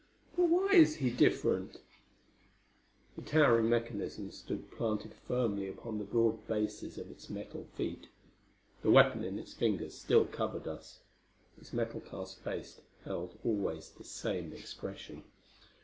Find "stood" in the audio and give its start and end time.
4.31-4.71